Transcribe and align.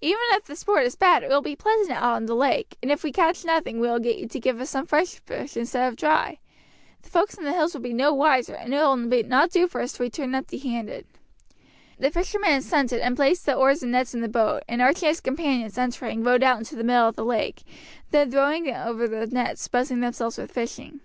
Even 0.00 0.22
if 0.30 0.46
the 0.46 0.56
sport 0.56 0.84
is 0.86 0.96
bad 0.96 1.22
it 1.22 1.28
will 1.28 1.42
be 1.42 1.54
pleasant 1.54 1.90
out 1.98 2.14
on 2.14 2.24
the 2.24 2.34
lake, 2.34 2.78
and 2.82 2.90
if 2.90 3.02
we 3.04 3.12
catch 3.12 3.44
nothing 3.44 3.78
we 3.78 3.86
will 3.86 3.98
get 3.98 4.16
you 4.16 4.26
to 4.26 4.40
give 4.40 4.58
us 4.58 4.70
some 4.70 4.86
fresh 4.86 5.18
fish 5.20 5.54
instead 5.54 5.86
of 5.86 5.96
dry. 5.96 6.38
The 7.02 7.10
folks 7.10 7.36
in 7.36 7.44
the 7.44 7.52
hills 7.52 7.74
will 7.74 7.82
be 7.82 7.92
no 7.92 8.14
wiser, 8.14 8.54
and 8.54 8.72
it 8.72 8.76
will 8.78 8.96
not 8.96 9.50
do 9.50 9.68
for 9.68 9.82
us 9.82 9.92
to 9.92 10.02
return 10.04 10.34
empty 10.34 10.56
handed." 10.56 11.06
The 11.98 12.10
fisherman 12.10 12.54
assented, 12.54 13.02
and 13.02 13.16
placed 13.16 13.44
the 13.44 13.52
oars 13.52 13.82
and 13.82 13.92
nets 13.92 14.14
in 14.14 14.22
the 14.22 14.28
boat, 14.30 14.62
and 14.66 14.80
Archie 14.80 15.08
and 15.08 15.10
his 15.10 15.20
companions 15.20 15.76
entering 15.76 16.24
rowed 16.24 16.42
out 16.42 16.56
into 16.56 16.74
the 16.74 16.82
middle 16.82 17.08
of 17.08 17.16
the 17.16 17.24
lake, 17.26 17.60
and 17.66 17.76
then 18.12 18.30
throwing 18.30 18.74
over 18.74 19.06
the 19.06 19.26
nets 19.26 19.68
busied 19.68 20.00
themselves 20.02 20.38
with 20.38 20.50
fishing. 20.52 21.00